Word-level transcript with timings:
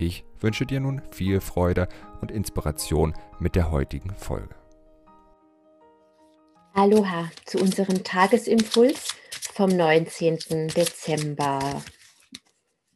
Ich 0.00 0.24
wünsche 0.38 0.64
dir 0.64 0.78
nun 0.78 1.02
viel 1.10 1.40
Freude 1.40 1.88
und 2.20 2.30
Inspiration 2.30 3.14
mit 3.40 3.56
der 3.56 3.72
heutigen 3.72 4.14
Folge. 4.14 4.54
Aloha 6.72 7.28
zu 7.44 7.58
unserem 7.58 8.04
Tagesimpuls 8.04 9.08
vom 9.52 9.70
19. 9.70 10.68
Dezember. 10.68 11.82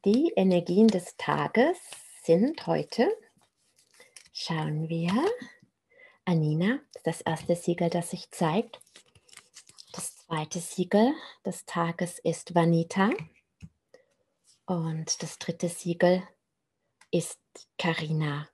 Die 0.05 0.33
Energien 0.37 0.87
des 0.87 1.17
Tages 1.17 1.77
sind 2.23 2.69
heute, 2.69 3.09
schauen 4.33 4.89
wir, 4.89 5.13
Anina, 6.25 6.79
das 7.03 7.21
erste 7.21 7.57
Siegel, 7.57 7.91
das 7.91 8.11
sich 8.11 8.31
zeigt. 8.31 8.81
Das 9.93 10.19
zweite 10.19 10.61
Siegel 10.61 11.15
des 11.45 11.67
Tages 11.67 12.21
ist 12.21 12.55
Vanita. 12.55 13.11
Und 14.67 15.21
das 15.21 15.41
dritte 15.41 15.69
Siegel 15.69 16.23
ist 17.13 17.39
Karina. 17.79 18.49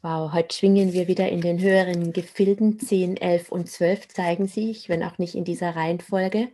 Wow, 0.00 0.32
heute 0.32 0.56
schwingen 0.56 0.94
wir 0.94 1.08
wieder 1.08 1.28
in 1.28 1.42
den 1.42 1.60
höheren 1.60 2.12
Gefilden. 2.12 2.80
10, 2.80 3.18
11 3.18 3.52
und 3.52 3.68
12 3.68 4.08
zeigen 4.08 4.48
sich, 4.48 4.88
wenn 4.88 5.02
auch 5.04 5.18
nicht 5.18 5.34
in 5.34 5.44
dieser 5.44 5.76
Reihenfolge. 5.76 6.48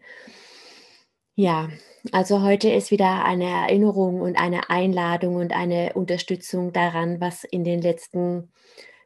Ja, 1.36 1.68
also 2.10 2.42
heute 2.42 2.70
ist 2.70 2.90
wieder 2.90 3.24
eine 3.24 3.44
Erinnerung 3.44 4.20
und 4.20 4.36
eine 4.36 4.68
Einladung 4.68 5.36
und 5.36 5.52
eine 5.52 5.92
Unterstützung 5.94 6.72
daran, 6.72 7.20
was 7.20 7.44
in 7.44 7.62
den 7.62 7.80
letzten 7.80 8.52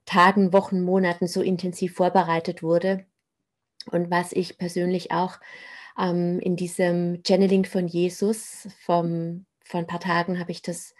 Tagen, 0.06 0.54
Wochen, 0.54 0.82
Monaten 0.82 1.26
so 1.28 1.42
intensiv 1.42 1.94
vorbereitet 1.94 2.62
wurde 2.62 3.04
und 3.90 4.10
was 4.10 4.32
ich 4.32 4.56
persönlich 4.56 5.12
auch 5.12 5.38
ähm, 5.98 6.40
in 6.40 6.56
diesem 6.56 7.22
Channeling 7.26 7.66
von 7.66 7.86
Jesus 7.86 8.68
vom, 8.80 9.44
vor 9.64 9.80
ein 9.80 9.86
paar 9.86 10.00
Tagen 10.00 10.40
habe 10.40 10.50
ich 10.50 10.62
das 10.62 10.94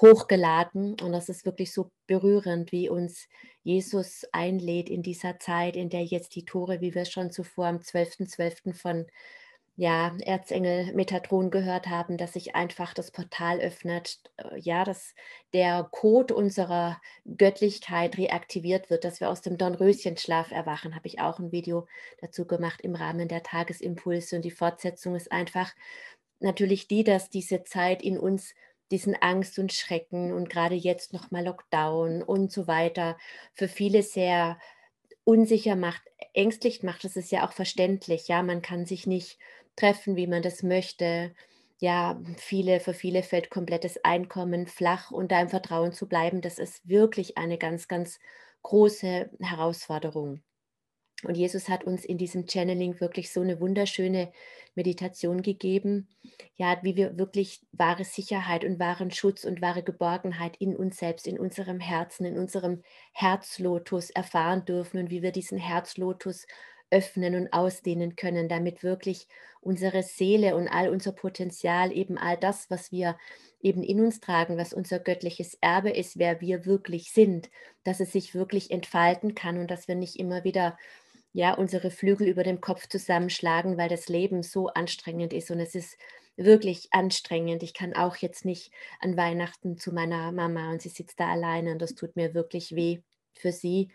hochgeladen 0.00 0.96
und 1.00 1.12
das 1.12 1.28
ist 1.28 1.46
wirklich 1.46 1.72
so 1.72 1.90
berührend, 2.06 2.72
wie 2.72 2.88
uns 2.88 3.28
Jesus 3.62 4.26
einlädt 4.32 4.90
in 4.90 5.02
dieser 5.02 5.38
Zeit, 5.38 5.76
in 5.76 5.88
der 5.88 6.04
jetzt 6.04 6.34
die 6.34 6.44
Tore, 6.44 6.80
wie 6.80 6.94
wir 6.94 7.04
schon 7.04 7.30
zuvor 7.30 7.66
am 7.66 7.78
12.12. 7.78 8.34
.12. 8.36 8.74
von 8.74 9.06
ja, 9.78 10.16
Erzengel 10.24 10.92
Metatron 10.94 11.50
gehört 11.50 11.88
haben, 11.88 12.16
dass 12.16 12.32
sich 12.32 12.54
einfach 12.54 12.94
das 12.94 13.10
Portal 13.10 13.60
öffnet, 13.60 14.20
äh, 14.38 14.58
ja, 14.58 14.84
dass 14.84 15.14
der 15.52 15.86
Code 15.90 16.34
unserer 16.34 17.00
Göttlichkeit 17.36 18.16
reaktiviert 18.16 18.88
wird, 18.88 19.04
dass 19.04 19.20
wir 19.20 19.28
aus 19.28 19.42
dem 19.42 19.58
Dornröschenschlaf 19.58 20.50
erwachen, 20.50 20.94
habe 20.94 21.06
ich 21.06 21.20
auch 21.20 21.38
ein 21.38 21.52
Video 21.52 21.86
dazu 22.22 22.46
gemacht 22.46 22.80
im 22.80 22.94
Rahmen 22.94 23.28
der 23.28 23.42
Tagesimpulse 23.42 24.36
und 24.36 24.46
die 24.46 24.50
Fortsetzung 24.50 25.14
ist 25.14 25.30
einfach 25.30 25.74
natürlich 26.40 26.88
die, 26.88 27.04
dass 27.04 27.28
diese 27.28 27.64
Zeit 27.64 28.02
in 28.02 28.18
uns 28.18 28.54
diesen 28.90 29.14
Angst 29.16 29.58
und 29.58 29.72
Schrecken 29.72 30.32
und 30.32 30.48
gerade 30.50 30.74
jetzt 30.74 31.12
nochmal 31.12 31.44
Lockdown 31.44 32.22
und 32.22 32.52
so 32.52 32.66
weiter 32.66 33.16
für 33.54 33.68
viele 33.68 34.02
sehr 34.02 34.58
unsicher 35.24 35.76
macht, 35.76 36.02
ängstlich 36.34 36.82
macht, 36.82 37.04
das 37.04 37.16
ist 37.16 37.30
ja 37.32 37.46
auch 37.46 37.52
verständlich, 37.52 38.28
ja, 38.28 38.42
man 38.42 38.62
kann 38.62 38.86
sich 38.86 39.06
nicht 39.06 39.38
treffen, 39.76 40.16
wie 40.16 40.26
man 40.26 40.42
das 40.42 40.62
möchte. 40.62 41.34
Ja, 41.78 42.20
viele, 42.38 42.80
für 42.80 42.94
viele 42.94 43.22
fällt 43.22 43.50
komplettes 43.50 44.02
Einkommen 44.04 44.66
flach 44.66 45.10
und 45.10 45.30
da 45.32 45.40
im 45.40 45.48
Vertrauen 45.50 45.92
zu 45.92 46.08
bleiben, 46.08 46.40
das 46.40 46.58
ist 46.58 46.88
wirklich 46.88 47.36
eine 47.38 47.58
ganz, 47.58 47.88
ganz 47.88 48.18
große 48.62 49.30
Herausforderung. 49.40 50.42
Und 51.24 51.34
Jesus 51.36 51.68
hat 51.68 51.84
uns 51.84 52.04
in 52.04 52.18
diesem 52.18 52.46
Channeling 52.46 53.00
wirklich 53.00 53.32
so 53.32 53.40
eine 53.40 53.58
wunderschöne 53.58 54.32
Meditation 54.74 55.40
gegeben, 55.40 56.08
ja, 56.56 56.78
wie 56.82 56.96
wir 56.96 57.16
wirklich 57.16 57.62
wahre 57.72 58.04
Sicherheit 58.04 58.64
und 58.64 58.78
wahren 58.78 59.10
Schutz 59.10 59.44
und 59.44 59.62
wahre 59.62 59.82
Geborgenheit 59.82 60.56
in 60.58 60.76
uns 60.76 60.98
selbst, 60.98 61.26
in 61.26 61.38
unserem 61.38 61.80
Herzen, 61.80 62.26
in 62.26 62.38
unserem 62.38 62.82
Herzlotus 63.12 64.10
erfahren 64.10 64.66
dürfen 64.66 64.98
und 64.98 65.10
wie 65.10 65.22
wir 65.22 65.32
diesen 65.32 65.58
Herzlotus 65.58 66.46
öffnen 66.90 67.34
und 67.34 67.52
ausdehnen 67.52 68.14
können, 68.14 68.48
damit 68.48 68.82
wirklich 68.82 69.26
unsere 69.60 70.02
Seele 70.02 70.54
und 70.54 70.68
all 70.68 70.90
unser 70.90 71.12
Potenzial, 71.12 71.92
eben 71.92 72.18
all 72.18 72.36
das, 72.36 72.70
was 72.70 72.92
wir 72.92 73.16
eben 73.60 73.82
in 73.82 74.00
uns 74.00 74.20
tragen, 74.20 74.58
was 74.58 74.72
unser 74.72 75.00
göttliches 75.00 75.58
Erbe 75.60 75.90
ist, 75.90 76.18
wer 76.18 76.40
wir 76.40 76.66
wirklich 76.66 77.10
sind, 77.10 77.50
dass 77.82 77.98
es 78.00 78.12
sich 78.12 78.34
wirklich 78.34 78.70
entfalten 78.70 79.34
kann 79.34 79.58
und 79.58 79.70
dass 79.70 79.88
wir 79.88 79.96
nicht 79.96 80.16
immer 80.16 80.44
wieder 80.44 80.78
ja 81.36 81.52
unsere 81.54 81.90
Flügel 81.90 82.28
über 82.28 82.42
dem 82.44 82.62
Kopf 82.62 82.88
zusammenschlagen, 82.88 83.76
weil 83.76 83.90
das 83.90 84.08
Leben 84.08 84.42
so 84.42 84.68
anstrengend 84.68 85.34
ist 85.34 85.50
und 85.50 85.60
es 85.60 85.74
ist 85.74 85.98
wirklich 86.36 86.88
anstrengend. 86.92 87.62
Ich 87.62 87.74
kann 87.74 87.94
auch 87.94 88.16
jetzt 88.16 88.46
nicht 88.46 88.72
an 89.00 89.18
Weihnachten 89.18 89.76
zu 89.76 89.92
meiner 89.92 90.32
Mama 90.32 90.70
und 90.70 90.80
sie 90.80 90.88
sitzt 90.88 91.20
da 91.20 91.28
alleine 91.28 91.72
und 91.72 91.82
das 91.82 91.94
tut 91.94 92.16
mir 92.16 92.32
wirklich 92.32 92.74
weh 92.74 93.02
für 93.34 93.52
sie 93.52 93.90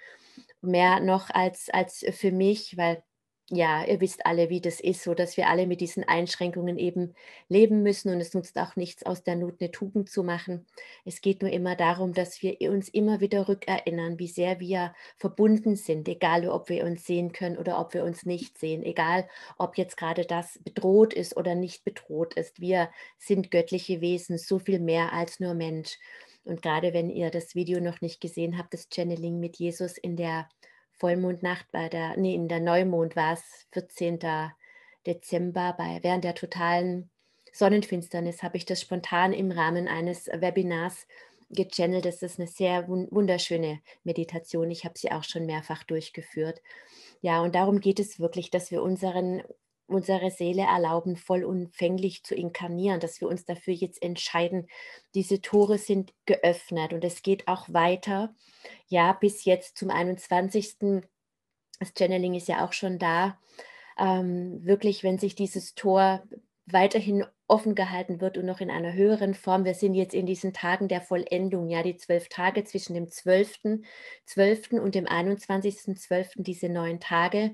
mehr 0.62 1.00
noch 1.00 1.32
als, 1.32 1.70
als 1.72 2.06
für 2.12 2.32
mich, 2.32 2.78
weil 2.78 3.04
ja, 3.52 3.84
ihr 3.84 4.00
wisst 4.00 4.26
alle, 4.26 4.50
wie 4.50 4.62
das 4.62 4.80
ist, 4.80 5.04
so 5.04 5.14
dass 5.14 5.36
wir 5.36 5.50
alle 5.50 5.68
mit 5.68 5.82
diesen 5.82 6.06
Einschränkungen 6.06 6.78
eben 6.78 7.14
leben 7.50 7.84
müssen 7.84 8.10
und 8.10 8.22
es 8.22 8.34
nutzt 8.34 8.58
auch 8.58 8.78
nichts 8.78 9.06
aus 9.06 9.24
der 9.24 9.36
Not 9.36 9.56
eine 9.60 9.72
Tugend 9.72 10.10
zu 10.10 10.24
machen. 10.24 10.66
Es 11.04 11.20
geht 11.20 11.42
nur 11.42 11.52
immer 11.52 11.76
darum, 11.76 12.14
dass 12.14 12.42
wir 12.42 12.58
uns 12.72 12.88
immer 12.88 13.20
wieder 13.20 13.50
rückerinnern, 13.50 14.20
wie 14.20 14.28
sehr 14.28 14.62
wir 14.62 14.94
verbunden 15.18 15.76
sind, 15.76 16.08
egal 16.08 16.48
ob 16.48 16.70
wir 16.70 16.86
uns 16.86 17.06
sehen 17.06 17.34
können 17.34 17.58
oder 17.58 17.78
ob 17.80 17.94
wir 17.94 18.06
uns 18.06 18.26
nicht 18.26 18.58
sehen, 18.58 18.84
egal 18.84 19.28
ob 19.58 19.78
jetzt 19.78 19.98
gerade 19.98 20.26
das 20.26 20.58
bedroht 20.64 21.14
ist 21.14 21.36
oder 21.36 21.54
nicht 21.54 21.84
bedroht 21.84 22.36
ist. 22.36 22.62
Wir 22.62 22.90
sind 23.18 23.52
göttliche 23.52 24.00
Wesen, 24.00 24.38
so 24.38 24.60
viel 24.60 24.80
mehr 24.80 25.12
als 25.12 25.42
nur 25.42 25.54
Mensch. 25.56 25.98
Und 26.44 26.62
gerade 26.62 26.94
wenn 26.94 27.10
ihr 27.10 27.30
das 27.30 27.54
Video 27.54 27.82
noch 27.82 28.02
nicht 28.02 28.22
gesehen 28.22 28.58
habt, 28.58 28.74
das 28.74 28.88
Channeling 28.90 29.40
mit 29.40 29.58
Jesus 29.58 29.98
in 29.98 30.16
der 30.16 30.48
Vollmondnacht 31.02 31.66
bei 31.72 31.90
der, 31.90 32.16
nee, 32.16 32.36
in 32.36 32.48
der 32.48 32.60
Neumond 32.60 33.16
war 33.16 33.34
es, 33.34 33.68
14. 33.72 34.20
Dezember, 35.08 35.74
bei, 35.76 35.98
während 36.04 36.24
der 36.24 36.36
totalen 36.36 37.10
Sonnenfinsternis 37.52 38.44
habe 38.44 38.58
ich 38.58 38.66
das 38.66 38.82
spontan 38.82 39.34
im 39.34 39.50
Rahmen 39.52 39.88
eines 39.88 40.28
Webinars 40.28 41.08
gechannelt. 41.50 42.06
Das 42.06 42.22
ist 42.22 42.40
eine 42.40 42.48
sehr 42.48 42.88
wunderschöne 42.88 43.82
Meditation. 44.04 44.70
Ich 44.70 44.86
habe 44.86 44.98
sie 44.98 45.12
auch 45.12 45.24
schon 45.24 45.48
mehrfach 45.48 45.84
durchgeführt. 45.84 46.62
Ja, 47.22 47.42
und 47.42 47.56
darum 47.56 47.80
geht 47.80 48.00
es 48.00 48.20
wirklich, 48.20 48.52
dass 48.52 48.70
wir 48.70 48.84
unseren 48.84 49.42
unsere 49.92 50.32
Seele 50.32 50.64
erlauben, 50.64 51.16
vollumfänglich 51.16 52.24
zu 52.24 52.36
inkarnieren, 52.36 53.00
dass 53.00 53.22
wir 53.22 53.28
uns 53.28 53.46
dafür 53.46 53.74
jetzt 53.74 54.02
entscheiden. 54.02 54.68
Diese 55.16 55.42
Tore 55.42 55.78
sind 55.78 56.14
geöffnet 56.26 56.94
und 56.94 57.04
es 57.04 57.22
geht 57.22 57.48
auch 57.48 57.70
weiter. 57.70 58.34
Ja, 58.88 59.14
bis 59.14 59.46
jetzt 59.46 59.78
zum 59.78 59.90
21. 59.90 60.78
Das 61.80 61.94
Channeling 61.98 62.36
ist 62.36 62.48
ja 62.48 62.66
auch 62.66 62.74
schon 62.74 63.00
da. 63.00 63.40
Ähm, 63.98 64.66
wirklich, 64.66 65.04
wenn 65.04 65.18
sich 65.18 65.36
dieses 65.36 65.76
Tor 65.76 66.24
weiterhin 66.66 67.26
offen 67.52 67.76
gehalten 67.76 68.22
wird 68.22 68.38
und 68.38 68.46
noch 68.46 68.62
in 68.62 68.72
einer 68.72 68.94
höheren 68.94 69.34
Form. 69.34 69.66
Wir 69.66 69.74
sind 69.74 69.94
jetzt 69.94 70.14
in 70.14 70.26
diesen 70.26 70.54
Tagen 70.54 70.88
der 70.88 71.02
Vollendung, 71.02 71.70
ja, 71.70 71.84
die 71.84 71.98
zwölf 71.98 72.30
Tage 72.30 72.64
zwischen 72.64 72.94
dem 72.94 73.08
12.12. 73.08 73.84
12. 74.26 74.72
und 74.82 74.96
dem 74.96 75.06
21.12., 75.06 76.32
diese 76.38 76.70
neun 76.70 77.00
Tage. 77.00 77.54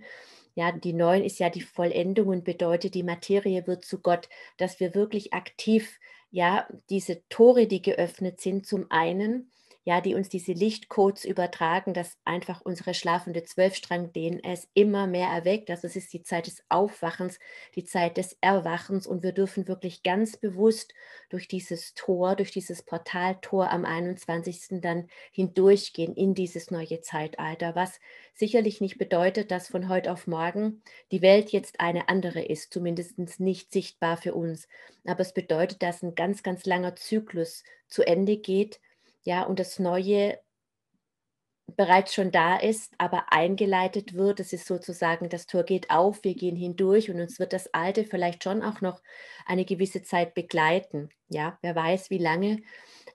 Ja, 0.53 0.71
die 0.71 0.93
Neun 0.93 1.23
ist 1.23 1.39
ja 1.39 1.49
die 1.49 1.61
Vollendung 1.61 2.29
und 2.29 2.43
bedeutet, 2.43 2.95
die 2.95 3.03
Materie 3.03 3.67
wird 3.67 3.85
zu 3.85 3.99
Gott, 3.99 4.27
dass 4.57 4.79
wir 4.79 4.95
wirklich 4.95 5.33
aktiv, 5.33 5.99
ja, 6.31 6.67
diese 6.89 7.21
Tore, 7.29 7.67
die 7.67 7.81
geöffnet 7.81 8.41
sind, 8.41 8.65
zum 8.65 8.89
einen 8.89 9.51
ja, 9.87 10.01
die 10.01 10.15
uns 10.15 10.27
diese 10.27 10.51
Lichtcodes 10.51 11.23
übertragen, 11.23 11.93
dass 11.93 12.17
einfach 12.25 12.59
unsere 12.59 12.93
schlafende 12.93 13.43
Zwölfstrang 13.43 14.11
DNS 14.11 14.67
immer 14.73 15.07
mehr 15.07 15.29
erweckt. 15.29 15.69
Also 15.69 15.87
es 15.87 15.95
ist 15.95 16.11
die 16.11 16.23
Zeit 16.23 16.47
des 16.47 16.61
Aufwachens, 16.67 17.39
die 17.73 17.85
Zeit 17.85 18.17
des 18.17 18.37
Erwachens 18.41 19.07
und 19.07 19.23
wir 19.23 19.31
dürfen 19.31 19.65
wirklich 19.69 20.03
ganz 20.03 20.35
bewusst 20.35 20.93
durch 21.29 21.47
dieses 21.47 21.93
Tor, 21.93 22.35
durch 22.35 22.51
dieses 22.51 22.83
Portaltor 22.83 23.71
am 23.71 23.85
21. 23.85 24.81
dann 24.81 25.07
hindurchgehen 25.31 26.13
in 26.15 26.33
dieses 26.33 26.69
neue 26.69 26.99
Zeitalter, 26.99 27.73
was 27.73 28.01
sicherlich 28.33 28.81
nicht 28.81 28.97
bedeutet, 28.97 29.51
dass 29.51 29.69
von 29.69 29.87
heute 29.87 30.11
auf 30.11 30.27
morgen 30.27 30.83
die 31.13 31.21
Welt 31.21 31.51
jetzt 31.51 31.79
eine 31.79 32.09
andere 32.09 32.41
ist, 32.41 32.73
zumindest 32.73 33.39
nicht 33.39 33.71
sichtbar 33.71 34.17
für 34.17 34.33
uns. 34.33 34.67
Aber 35.05 35.21
es 35.21 35.31
bedeutet, 35.31 35.81
dass 35.81 36.03
ein 36.03 36.13
ganz, 36.13 36.43
ganz 36.43 36.65
langer 36.65 36.97
Zyklus 36.97 37.63
zu 37.87 38.05
Ende 38.05 38.35
geht, 38.35 38.81
ja, 39.27 39.43
und 39.43 39.59
das 39.59 39.77
Neue 39.77 40.39
bereits 41.75 42.13
schon 42.13 42.31
da 42.31 42.55
ist, 42.57 42.93
aber 42.97 43.31
eingeleitet 43.33 44.13
wird. 44.13 44.39
Es 44.39 44.53
ist 44.53 44.65
sozusagen, 44.65 45.29
das 45.29 45.47
Tor 45.47 45.63
geht 45.63 45.89
auf, 45.89 46.23
wir 46.23 46.33
gehen 46.33 46.55
hindurch 46.55 47.09
und 47.11 47.19
uns 47.19 47.39
wird 47.39 47.51
das 47.53 47.73
Alte 47.73 48.05
vielleicht 48.05 48.43
schon 48.43 48.63
auch 48.63 48.79
noch 48.81 49.01
eine 49.45 49.65
gewisse 49.65 50.01
Zeit 50.01 50.33
begleiten. 50.33 51.09
Ja, 51.27 51.57
wer 51.61 51.75
weiß 51.75 52.09
wie 52.09 52.19
lange. 52.19 52.61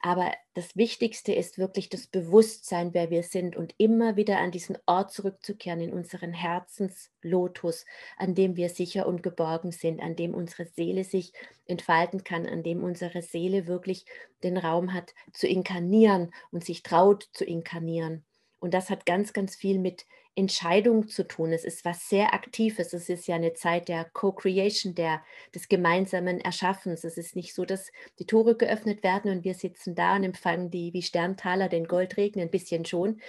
Aber 0.04 0.32
das 0.54 0.76
Wichtigste 0.76 1.32
ist 1.32 1.58
wirklich 1.58 1.88
das 1.88 2.08
Bewusstsein, 2.08 2.92
wer 2.92 3.10
wir 3.10 3.22
sind 3.22 3.54
und 3.56 3.72
immer 3.78 4.16
wieder 4.16 4.38
an 4.38 4.50
diesen 4.50 4.76
Ort 4.84 5.12
zurückzukehren, 5.12 5.80
in 5.80 5.92
unseren 5.92 6.32
Herzenslotus, 6.32 7.86
an 8.16 8.34
dem 8.34 8.56
wir 8.56 8.68
sicher 8.68 9.06
und 9.06 9.22
geborgen 9.22 9.70
sind, 9.70 10.00
an 10.02 10.16
dem 10.16 10.34
unsere 10.34 10.66
Seele 10.66 11.04
sich 11.04 11.32
entfalten 11.66 12.24
kann, 12.24 12.46
an 12.46 12.64
dem 12.64 12.82
unsere 12.82 13.22
Seele 13.22 13.68
wirklich 13.68 14.04
den 14.42 14.56
Raum 14.56 14.92
hat 14.92 15.14
zu 15.32 15.46
inkarnieren 15.46 16.34
und 16.50 16.64
sich 16.64 16.82
traut 16.82 17.28
zu 17.32 17.44
inkarnieren. 17.44 18.24
Und 18.62 18.74
das 18.74 18.90
hat 18.90 19.06
ganz, 19.06 19.32
ganz 19.32 19.56
viel 19.56 19.80
mit 19.80 20.06
Entscheidung 20.36 21.08
zu 21.08 21.26
tun. 21.26 21.52
Es 21.52 21.64
ist 21.64 21.84
was 21.84 22.08
sehr 22.08 22.32
Aktives. 22.32 22.92
Es 22.92 23.08
ist 23.08 23.26
ja 23.26 23.34
eine 23.34 23.54
Zeit 23.54 23.88
der 23.88 24.04
Co-Creation, 24.04 24.94
des 25.52 25.68
gemeinsamen 25.68 26.40
Erschaffens. 26.40 27.02
Es 27.02 27.18
ist 27.18 27.34
nicht 27.34 27.54
so, 27.54 27.64
dass 27.64 27.90
die 28.20 28.24
Tore 28.24 28.56
geöffnet 28.56 29.02
werden 29.02 29.32
und 29.32 29.44
wir 29.44 29.54
sitzen 29.54 29.96
da 29.96 30.14
und 30.14 30.22
empfangen 30.22 30.70
die 30.70 30.92
wie 30.94 31.02
Sterntaler 31.02 31.68
den 31.68 31.88
Goldregen, 31.88 32.40
ein 32.40 32.50
bisschen 32.50 32.84
schon. 32.86 33.20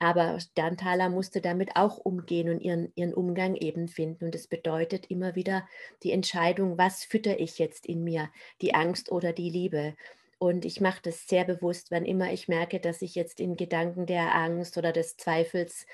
Aber 0.00 0.40
Sterntaler 0.40 1.08
musste 1.08 1.40
damit 1.40 1.76
auch 1.76 1.96
umgehen 1.96 2.48
und 2.50 2.60
ihren, 2.60 2.92
ihren 2.96 3.14
Umgang 3.14 3.54
eben 3.54 3.86
finden. 3.86 4.24
Und 4.24 4.34
es 4.34 4.48
bedeutet 4.48 5.08
immer 5.08 5.36
wieder 5.36 5.68
die 6.02 6.10
Entscheidung, 6.10 6.78
was 6.78 7.04
fütter 7.04 7.38
ich 7.38 7.58
jetzt 7.58 7.86
in 7.86 8.02
mir, 8.02 8.28
die 8.60 8.74
Angst 8.74 9.12
oder 9.12 9.32
die 9.32 9.50
Liebe. 9.50 9.94
Und 10.40 10.64
ich 10.64 10.80
mache 10.80 11.02
das 11.02 11.26
sehr 11.26 11.44
bewusst, 11.44 11.90
wann 11.90 12.06
immer 12.06 12.32
ich 12.32 12.48
merke, 12.48 12.80
dass 12.80 13.02
ich 13.02 13.14
jetzt 13.14 13.40
in 13.40 13.56
Gedanken 13.56 14.06
der 14.06 14.34
Angst 14.34 14.78
oder 14.78 14.90
des 14.90 15.18
Zweifels 15.18 15.84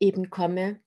eben 0.00 0.28
komme. 0.28 0.80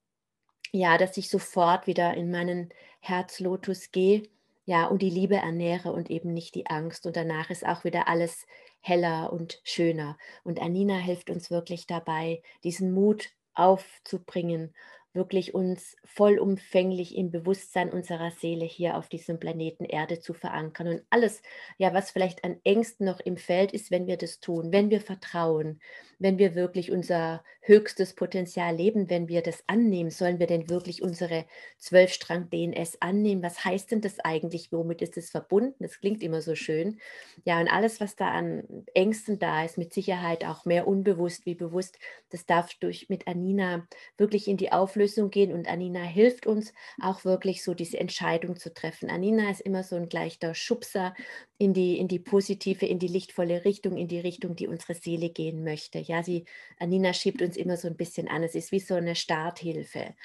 Ja, 0.74 0.98
dass 0.98 1.16
ich 1.16 1.30
sofort 1.30 1.88
wieder 1.88 2.14
in 2.16 2.30
meinen 2.30 2.70
Herzlotus 3.00 3.92
gehe, 3.92 4.24
ja, 4.66 4.86
und 4.88 5.02
die 5.02 5.10
Liebe 5.10 5.38
ernähre 5.38 5.94
und 5.94 6.10
eben 6.10 6.34
nicht 6.34 6.56
die 6.56 6.68
Angst. 6.68 7.06
Und 7.06 7.16
danach 7.16 7.50
ist 7.50 7.66
auch 7.66 7.86
wieder 7.86 8.10
alles 8.10 8.46
heller 8.82 9.32
und 9.32 9.62
schöner. 9.64 10.18
Und 10.44 10.62
Anina 10.62 10.98
hilft 10.98 11.30
uns 11.30 11.50
wirklich 11.50 11.88
dabei, 11.88 12.42
diesen 12.66 12.92
Mut 12.92 13.30
aufzubringen 13.54 14.74
wirklich 15.16 15.54
uns 15.54 15.96
vollumfänglich 16.04 17.16
im 17.16 17.32
Bewusstsein 17.32 17.92
unserer 17.92 18.32
Seele 18.32 18.66
hier 18.66 18.98
auf 18.98 19.10
diesem 19.10 19.40
Planeten 19.40 19.86
Erde 19.86 20.20
zu 20.20 20.34
verankern. 20.34 20.88
Und 20.88 21.02
alles, 21.10 21.42
ja, 21.78 21.94
was 21.94 22.12
vielleicht 22.12 22.44
an 22.44 22.60
Ängsten 22.64 23.06
noch 23.06 23.20
im 23.20 23.38
Feld 23.38 23.72
ist, 23.72 23.92
wenn 23.92 24.08
wir 24.08 24.18
das 24.18 24.40
tun, 24.40 24.72
wenn 24.72 24.90
wir 24.90 25.02
vertrauen, 25.02 25.80
wenn 26.20 26.38
wir 26.38 26.56
wirklich 26.56 26.92
unser 26.92 27.44
höchstes 27.62 28.14
Potenzial 28.14 28.76
leben, 28.76 29.10
wenn 29.10 29.28
wir 29.28 29.42
das 29.42 29.64
annehmen, 29.68 30.12
sollen 30.12 30.40
wir 30.40 30.48
denn 30.48 30.70
wirklich 30.70 31.02
unsere 31.02 31.46
zwölfstrang 31.78 32.50
DNS 32.50 33.02
annehmen? 33.02 33.44
Was 33.44 33.66
heißt 33.66 33.92
denn 33.92 34.02
das 34.02 34.20
eigentlich? 34.20 34.72
Womit 34.72 35.02
ist 35.02 35.18
es 35.18 35.32
verbunden? 35.32 35.76
Das 35.80 36.00
klingt 36.00 36.24
immer 36.24 36.42
so 36.42 36.56
schön. 36.56 37.00
Ja, 37.44 37.60
und 37.60 37.68
alles, 37.68 38.00
was 38.00 38.16
da 38.16 38.30
an 38.30 38.86
Ängsten 38.94 39.40
da 39.40 39.64
ist, 39.64 39.78
mit 39.78 39.94
Sicherheit 39.94 40.46
auch 40.46 40.66
mehr 40.66 40.88
unbewusst 40.88 41.46
wie 41.46 41.56
bewusst, 41.56 41.98
das 42.30 42.46
darf 42.46 42.74
durch 42.76 43.10
mit 43.10 43.28
Anina 43.28 43.88
wirklich 44.18 44.48
in 44.48 44.58
die 44.58 44.72
Auflösung 45.06 45.30
gehen 45.30 45.54
und 45.54 45.68
Anina 45.68 46.02
hilft 46.02 46.48
uns 46.48 46.74
auch 47.00 47.25
wirklich 47.25 47.63
so 47.63 47.75
diese 47.75 48.00
Entscheidung 48.00 48.56
zu 48.56 48.74
treffen. 48.74 49.12
Anina 49.12 49.52
ist 49.52 49.62
immer 49.62 49.84
so 49.84 49.96
ein 49.96 50.10
gleicher 50.10 50.56
Schubser 50.56 51.13
in 51.60 51.74
die, 51.74 52.00
in 52.00 52.07
die 52.07 52.18
positive, 52.18 52.88
in 52.88 52.98
die 52.98 53.07
lichtvolle 53.07 53.66
Richtung, 53.66 53.98
in 53.98 54.07
die 54.07 54.19
Richtung, 54.19 54.56
die 54.56 54.68
unsere 54.68 54.96
Seele 54.96 55.30
gehen 55.30 55.63
möchte. 55.63 56.00
Ja, 56.00 56.24
sie, 56.24 56.46
Anina 56.80 57.13
schiebt 57.13 57.44
uns 57.44 57.56
immer 57.56 57.78
so 57.78 57.88
ein 57.88 57.98
bisschen 57.98 58.28
an. 58.28 58.42
Es 58.42 58.56
ist 58.56 58.72
wie 58.72 58.80
so 58.80 58.96
eine 58.96 59.13
Starthilfe. 59.13 60.16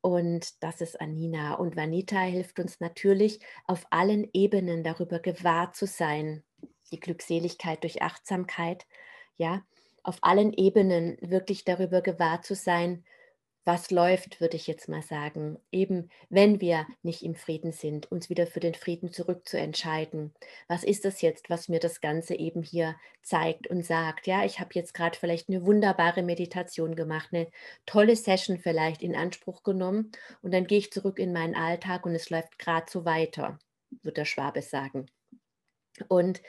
Und 0.00 0.60
das 0.60 0.80
ist 0.80 1.00
Anina. 1.00 1.54
Und 1.54 1.76
Vanita 1.76 2.20
hilft 2.20 2.58
uns 2.58 2.80
natürlich 2.80 3.38
auf 3.64 3.86
allen 3.90 4.28
Ebenen 4.32 4.82
darüber 4.82 5.20
gewahr 5.20 5.72
zu 5.72 5.86
sein. 5.86 6.42
Die 6.90 6.98
Glückseligkeit 6.98 7.84
durch 7.84 8.02
Achtsamkeit, 8.02 8.86
ja, 9.36 9.62
auf 10.02 10.18
allen 10.22 10.52
Ebenen 10.52 11.16
wirklich 11.20 11.64
darüber 11.64 12.00
gewahr 12.00 12.42
zu 12.42 12.54
sein, 12.56 13.04
was 13.66 13.90
läuft, 13.90 14.40
würde 14.40 14.56
ich 14.56 14.68
jetzt 14.68 14.88
mal 14.88 15.02
sagen. 15.02 15.58
Eben, 15.72 16.08
wenn 16.28 16.60
wir 16.60 16.86
nicht 17.02 17.24
im 17.24 17.34
Frieden 17.34 17.72
sind, 17.72 18.10
uns 18.12 18.30
wieder 18.30 18.46
für 18.46 18.60
den 18.60 18.74
Frieden 18.74 19.10
zurückzuentscheiden. 19.10 20.32
Was 20.68 20.84
ist 20.84 21.04
das 21.04 21.20
jetzt, 21.20 21.50
was 21.50 21.68
mir 21.68 21.80
das 21.80 22.00
Ganze 22.00 22.36
eben 22.36 22.62
hier 22.62 22.94
zeigt 23.22 23.66
und 23.66 23.84
sagt? 23.84 24.28
Ja, 24.28 24.44
ich 24.44 24.60
habe 24.60 24.70
jetzt 24.74 24.94
gerade 24.94 25.18
vielleicht 25.18 25.48
eine 25.48 25.66
wunderbare 25.66 26.22
Meditation 26.22 26.94
gemacht, 26.94 27.30
eine 27.32 27.48
tolle 27.86 28.14
Session 28.14 28.58
vielleicht 28.58 29.02
in 29.02 29.16
Anspruch 29.16 29.64
genommen 29.64 30.12
und 30.42 30.54
dann 30.54 30.68
gehe 30.68 30.78
ich 30.78 30.92
zurück 30.92 31.18
in 31.18 31.32
meinen 31.32 31.56
Alltag 31.56 32.06
und 32.06 32.14
es 32.14 32.30
läuft 32.30 32.60
gerade 32.60 32.86
so 32.88 33.04
weiter, 33.04 33.58
wird 34.02 34.16
der 34.16 34.26
Schwabe 34.26 34.62
sagen. 34.62 35.06
Und 36.06 36.40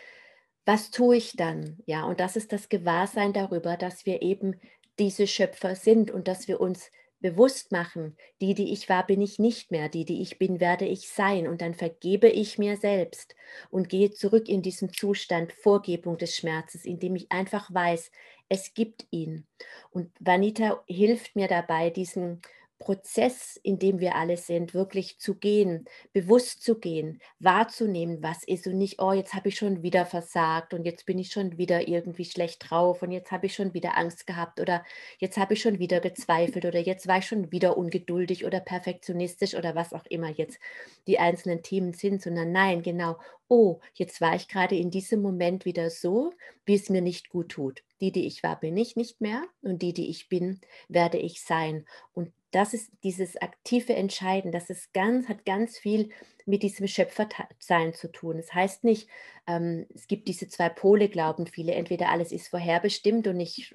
was 0.66 0.92
tue 0.92 1.18
ich 1.18 1.36
dann? 1.36 1.80
Ja, 1.88 2.04
und 2.04 2.20
das 2.20 2.36
ist 2.36 2.54
das 2.54 2.70
Gewahrsein 2.70 3.34
darüber, 3.34 3.76
dass 3.76 4.06
wir 4.06 4.22
eben 4.22 4.60
diese 5.00 5.26
Schöpfer 5.26 5.76
sind 5.76 6.12
und 6.12 6.28
dass 6.28 6.48
wir 6.48 6.60
uns 6.60 6.92
bewusst 7.20 7.72
machen, 7.72 8.16
die, 8.42 8.54
die 8.54 8.72
ich 8.74 8.90
war, 8.90 9.06
bin 9.06 9.22
ich 9.22 9.40
nicht 9.40 9.72
mehr, 9.72 9.90
die, 9.90 10.06
die 10.06 10.22
ich 10.22 10.38
bin, 10.38 10.60
werde 10.60 10.86
ich 10.86 11.10
sein. 11.10 11.48
Und 11.48 11.62
dann 11.62 11.74
vergebe 11.74 12.28
ich 12.30 12.58
mir 12.58 12.78
selbst 12.78 13.36
und 13.70 13.90
gehe 13.90 14.12
zurück 14.12 14.48
in 14.50 14.62
diesen 14.62 14.92
Zustand 14.94 15.54
Vorgebung 15.54 16.18
des 16.18 16.36
Schmerzes, 16.36 16.86
indem 16.86 17.16
ich 17.16 17.32
einfach 17.32 17.74
weiß, 17.74 18.12
es 18.50 18.74
gibt 18.74 19.08
ihn. 19.10 19.46
Und 19.92 20.12
Vanita 20.20 20.84
hilft 20.88 21.36
mir 21.36 21.48
dabei, 21.48 21.90
diesen 21.90 22.42
Prozess, 22.80 23.60
in 23.64 23.80
dem 23.80 24.00
wir 24.00 24.16
alle 24.16 24.38
sind, 24.38 24.74
wirklich 24.74 25.20
zu 25.20 25.36
gehen, 25.36 25.86
bewusst 26.14 26.64
zu 26.64 26.80
gehen, 26.80 27.22
wahrzunehmen, 27.40 28.22
was 28.22 28.44
ist 28.44 28.68
und 28.68 28.78
nicht, 28.78 29.02
oh, 29.02 29.14
jetzt 29.14 29.34
habe 29.34 29.50
ich 29.50 29.58
schon 29.58 29.84
wieder 29.84 30.06
versagt 30.06 30.74
und 30.74 30.86
jetzt 30.86 31.06
bin 31.06 31.18
ich 31.18 31.32
schon 31.32 31.58
wieder 31.58 31.88
irgendwie 31.88 32.26
schlecht 32.26 32.70
drauf 32.70 33.02
und 33.02 33.12
jetzt 33.12 33.32
habe 33.32 33.48
ich 33.48 33.56
schon 33.56 33.74
wieder 33.74 33.98
Angst 33.98 34.28
gehabt 34.28 34.60
oder 34.60 34.84
jetzt 35.18 35.38
habe 35.38 35.56
ich 35.56 35.62
schon 35.62 35.80
wieder 35.80 36.00
gezweifelt 36.00 36.66
oder 36.66 36.80
jetzt 36.80 37.08
war 37.08 37.18
ich 37.18 37.26
schon 37.28 37.52
wieder 37.52 37.78
ungeduldig 37.78 38.46
oder 38.46 38.60
perfektionistisch 38.60 39.56
oder 39.56 39.76
was 39.76 39.94
auch 39.94 40.06
immer 40.06 40.30
jetzt 40.30 40.60
die 41.08 41.20
einzelnen 41.20 41.64
Themen 41.64 41.94
sind, 41.94 42.22
sondern 42.22 42.52
nein, 42.52 42.84
genau, 42.84 43.18
oh, 43.48 43.80
jetzt 43.94 44.22
war 44.22 44.36
ich 44.36 44.48
gerade 44.48 44.76
in 44.76 44.92
diesem 44.92 45.22
Moment 45.22 45.66
wieder 45.66 45.90
so, 45.90 46.34
wie 46.66 46.76
es 46.76 46.90
mir 46.90 47.02
nicht 47.02 47.30
gut 47.30 47.50
tut. 47.50 47.84
Die, 48.02 48.12
die 48.12 48.28
ich 48.28 48.44
war, 48.44 48.60
bin 48.60 48.78
ich 48.78 48.96
nicht 48.96 49.22
mehr 49.22 49.44
und 49.62 49.82
die, 49.82 49.94
die 49.94 50.10
ich 50.10 50.30
bin, 50.30 50.60
werde 50.88 51.18
ich 51.18 51.42
sein. 51.42 51.86
Und 52.14 52.32
das 52.52 52.74
ist 52.74 52.92
dieses 53.04 53.38
aktive 53.38 53.94
Entscheiden, 53.96 54.52
das 54.52 54.70
ist 54.70 54.94
ganz, 54.94 55.28
hat 55.28 55.46
ganz 55.46 55.78
viel 55.78 56.10
mit 56.46 56.64
diesem 56.64 56.88
Schöpfersein 56.88 57.94
zu 57.94 58.12
tun. 58.12 58.40
Es 58.40 58.48
das 58.48 58.56
heißt 58.56 58.84
nicht, 58.84 59.10
ähm, 59.48 59.86
es 59.94 60.08
gibt 60.08 60.28
diese 60.28 60.48
zwei 60.48 60.70
Pole, 60.70 61.10
glauben 61.10 61.48
viele, 61.48 61.74
entweder 61.74 62.10
alles 62.10 62.32
ist 62.32 62.48
vorherbestimmt 62.48 63.28
und 63.28 63.40
ich 63.40 63.74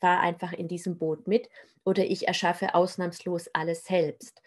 fahre 0.00 0.20
einfach 0.20 0.52
in 0.52 0.68
diesem 0.68 0.98
Boot 0.98 1.26
mit 1.26 1.48
oder 1.84 2.04
ich 2.04 2.28
erschaffe 2.28 2.74
ausnahmslos 2.74 3.48
alles 3.54 3.84
selbst. 3.84 4.42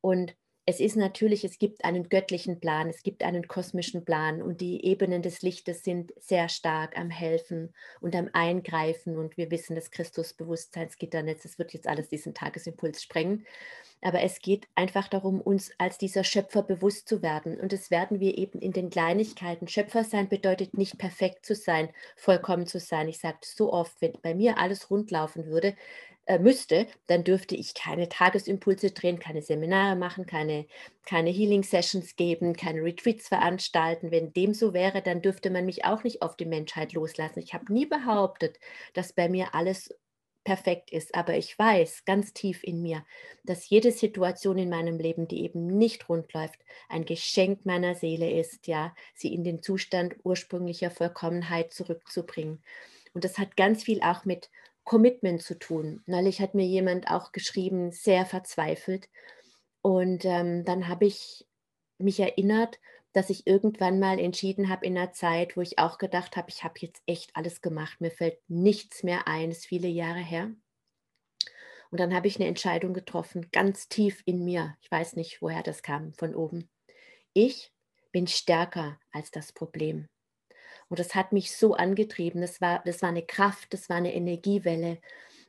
Und 0.00 0.36
es 0.68 0.80
ist 0.80 0.96
natürlich, 0.96 1.44
es 1.44 1.60
gibt 1.60 1.84
einen 1.84 2.08
göttlichen 2.08 2.58
Plan, 2.58 2.88
es 2.88 3.04
gibt 3.04 3.22
einen 3.22 3.46
kosmischen 3.46 4.04
Plan 4.04 4.42
und 4.42 4.60
die 4.60 4.84
Ebenen 4.84 5.22
des 5.22 5.42
Lichtes 5.42 5.84
sind 5.84 6.12
sehr 6.18 6.48
stark 6.48 6.98
am 6.98 7.08
Helfen 7.08 7.72
und 8.00 8.16
am 8.16 8.28
Eingreifen 8.32 9.16
und 9.16 9.36
wir 9.36 9.52
wissen, 9.52 9.76
das 9.76 9.92
Christusbewusstseinsgitternetz, 9.92 11.44
das 11.44 11.60
wird 11.60 11.72
jetzt 11.72 11.86
alles 11.86 12.08
diesen 12.08 12.34
Tagesimpuls 12.34 13.00
sprengen, 13.00 13.46
aber 14.02 14.22
es 14.22 14.40
geht 14.40 14.66
einfach 14.74 15.06
darum, 15.06 15.40
uns 15.40 15.70
als 15.78 15.98
dieser 15.98 16.24
Schöpfer 16.24 16.64
bewusst 16.64 17.08
zu 17.08 17.22
werden 17.22 17.60
und 17.60 17.72
das 17.72 17.92
werden 17.92 18.18
wir 18.18 18.36
eben 18.36 18.58
in 18.58 18.72
den 18.72 18.90
Kleinigkeiten. 18.90 19.68
Schöpfer 19.68 20.02
sein 20.02 20.28
bedeutet 20.28 20.76
nicht 20.76 20.98
perfekt 20.98 21.46
zu 21.46 21.54
sein, 21.54 21.90
vollkommen 22.16 22.66
zu 22.66 22.80
sein. 22.80 23.08
Ich 23.08 23.20
sage 23.20 23.38
so 23.42 23.72
oft, 23.72 24.02
wenn 24.02 24.14
bei 24.20 24.34
mir 24.34 24.58
alles 24.58 24.90
rundlaufen 24.90 25.46
würde, 25.46 25.76
äh, 26.26 26.38
müsste, 26.38 26.86
dann 27.06 27.24
dürfte 27.24 27.54
ich 27.54 27.74
keine 27.74 28.08
Tagesimpulse 28.08 28.90
drehen, 28.90 29.18
keine 29.18 29.42
Seminare 29.42 29.96
machen, 29.96 30.26
keine, 30.26 30.66
keine 31.04 31.30
Healing-Sessions 31.30 32.16
geben, 32.16 32.54
keine 32.54 32.82
Retreats 32.82 33.28
veranstalten. 33.28 34.10
Wenn 34.10 34.32
dem 34.32 34.52
so 34.52 34.74
wäre, 34.74 35.02
dann 35.02 35.22
dürfte 35.22 35.50
man 35.50 35.66
mich 35.66 35.84
auch 35.84 36.04
nicht 36.04 36.22
auf 36.22 36.36
die 36.36 36.46
Menschheit 36.46 36.92
loslassen. 36.92 37.40
Ich 37.40 37.54
habe 37.54 37.72
nie 37.72 37.86
behauptet, 37.86 38.58
dass 38.92 39.12
bei 39.12 39.28
mir 39.28 39.54
alles 39.54 39.94
perfekt 40.46 40.92
ist, 40.92 41.14
aber 41.14 41.36
ich 41.36 41.58
weiß 41.58 42.04
ganz 42.04 42.32
tief 42.32 42.62
in 42.62 42.80
mir, 42.80 43.04
dass 43.44 43.68
jede 43.68 43.90
Situation 43.90 44.58
in 44.58 44.68
meinem 44.68 44.98
Leben, 44.98 45.26
die 45.26 45.42
eben 45.42 45.66
nicht 45.66 46.08
rund 46.08 46.32
läuft, 46.32 46.60
ein 46.88 47.04
Geschenk 47.04 47.66
meiner 47.66 47.96
Seele 47.96 48.30
ist, 48.30 48.68
ja, 48.68 48.94
sie 49.14 49.34
in 49.34 49.42
den 49.42 49.60
Zustand 49.60 50.14
ursprünglicher 50.22 50.90
Vollkommenheit 50.92 51.72
zurückzubringen. 51.72 52.62
Und 53.12 53.24
das 53.24 53.38
hat 53.38 53.56
ganz 53.56 53.82
viel 53.82 54.00
auch 54.02 54.24
mit 54.24 54.50
Commitment 54.86 55.42
zu 55.42 55.58
tun. 55.58 56.02
Neulich 56.06 56.40
hat 56.40 56.54
mir 56.54 56.64
jemand 56.64 57.10
auch 57.10 57.32
geschrieben, 57.32 57.92
sehr 57.92 58.24
verzweifelt. 58.24 59.10
Und 59.82 60.24
ähm, 60.24 60.64
dann 60.64 60.88
habe 60.88 61.04
ich 61.04 61.46
mich 61.98 62.20
erinnert, 62.20 62.78
dass 63.12 63.28
ich 63.28 63.46
irgendwann 63.46 63.98
mal 63.98 64.18
entschieden 64.18 64.68
habe 64.68 64.86
in 64.86 64.96
einer 64.96 65.12
Zeit, 65.12 65.56
wo 65.56 65.60
ich 65.60 65.78
auch 65.78 65.98
gedacht 65.98 66.36
habe, 66.36 66.50
ich 66.50 66.64
habe 66.64 66.74
jetzt 66.80 67.02
echt 67.06 67.34
alles 67.34 67.62
gemacht, 67.62 68.00
mir 68.00 68.10
fällt 68.10 68.38
nichts 68.48 69.02
mehr 69.02 69.26
ein, 69.26 69.50
ist 69.50 69.66
viele 69.66 69.88
Jahre 69.88 70.20
her. 70.20 70.50
Und 71.90 72.00
dann 72.00 72.14
habe 72.14 72.28
ich 72.28 72.36
eine 72.36 72.48
Entscheidung 72.48 72.94
getroffen, 72.94 73.48
ganz 73.52 73.88
tief 73.88 74.22
in 74.24 74.44
mir. 74.44 74.76
Ich 74.82 74.90
weiß 74.90 75.16
nicht, 75.16 75.40
woher 75.40 75.62
das 75.62 75.82
kam, 75.82 76.12
von 76.14 76.34
oben. 76.34 76.68
Ich 77.32 77.72
bin 78.12 78.26
stärker 78.26 79.00
als 79.12 79.30
das 79.30 79.52
Problem. 79.52 80.08
Und 80.88 80.98
das 80.98 81.14
hat 81.14 81.32
mich 81.32 81.56
so 81.56 81.74
angetrieben. 81.74 82.40
Das 82.40 82.60
war, 82.60 82.82
das 82.84 83.02
war 83.02 83.08
eine 83.08 83.24
Kraft, 83.24 83.72
das 83.72 83.88
war 83.88 83.96
eine 83.96 84.14
Energiewelle. 84.14 84.98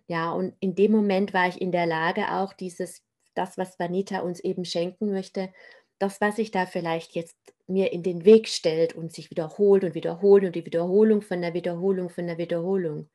Ja, 0.08 0.32
und 0.32 0.56
in 0.60 0.75
dem 0.75 0.91
Moment 0.91 1.34
war 1.34 1.48
ich 1.48 1.62
in 1.62 1.72
der 1.72 1.86
Lage, 1.86 2.32
auch 2.32 2.53
dieses, 2.53 3.03
das, 3.36 3.58
was 3.58 3.77
Vanita 3.77 4.20
uns 4.20 4.39
eben 4.39 4.65
schenken 4.65 5.12
möchte, 5.12 5.51
das, 6.00 6.22
was 6.22 6.38
sich 6.38 6.51
da 6.51 6.65
vielleicht 6.65 7.13
jetzt 7.15 7.36
mir 7.67 7.91
in 7.91 8.03
den 8.03 8.24
Weg 8.24 8.48
stellt 8.48 8.94
und 8.94 9.13
sich 9.13 9.29
wiederholt 9.29 9.84
und 9.84 9.96
wiederholt 9.96 10.44
und 10.44 10.56
die 10.56 10.65
Wiederholung 10.65 11.22
von 11.22 11.41
der 11.41 11.53
Wiederholung 11.53 12.10
von 12.10 12.27
der 12.27 12.38
Wiederholung 12.38 13.10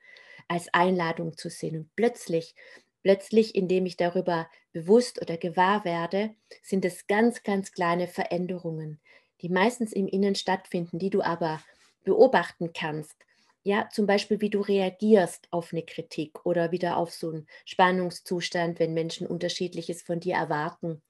als 0.49 0.73
Einladung 0.75 1.37
zu 1.37 1.49
sehen. 1.49 1.77
Und 1.77 1.97
plötzlich, 1.97 2.55
plötzlich, 3.03 3.55
indem 3.55 3.87
ich 3.87 3.97
darüber 3.97 4.49
bewusst 4.73 5.21
oder 5.23 5.37
gewahr 5.39 5.85
werde, 5.85 6.35
sind 6.63 6.85
es 6.85 7.07
ganz, 7.07 7.43
ganz 7.43 7.73
kleine 7.73 8.09
Veränderungen, 8.09 9.01
die 9.41 9.49
meistens 9.49 9.93
im 9.93 10.07
Innen 10.07 10.35
stattfinden, 10.35 10.99
die 10.99 11.11
du 11.11 11.23
aber 11.23 11.61
beobachten 12.05 12.73
kannst. 12.73 13.17
Ja, 13.65 13.89
zum 13.91 14.07
Beispiel, 14.07 14.41
wie 14.41 14.51
du 14.51 14.61
reagierst 14.61 15.47
auf 15.53 15.73
eine 15.73 15.85
Kritik 15.85 16.45
oder 16.45 16.73
wieder 16.73 16.97
auf 16.97 17.13
so 17.13 17.31
einen 17.31 17.47
Spannungszustand, 17.65 18.79
wenn 18.81 18.93
Menschen 18.95 19.27
unterschiedliches 19.27 20.03
von 20.03 20.19
dir 20.21 20.35
erwarten. 20.35 21.03